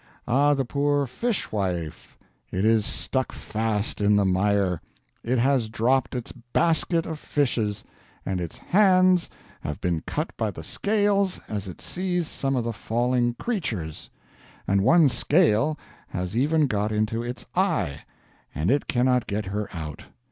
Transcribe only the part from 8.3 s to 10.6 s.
its Hands have been cut by